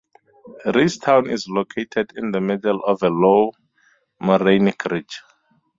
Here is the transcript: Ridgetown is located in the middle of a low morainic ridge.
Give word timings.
Ridgetown 0.65 1.29
is 1.29 1.47
located 1.47 2.13
in 2.15 2.31
the 2.31 2.41
middle 2.41 2.83
of 2.83 3.03
a 3.03 3.09
low 3.11 3.51
morainic 4.19 4.89
ridge. 4.89 5.21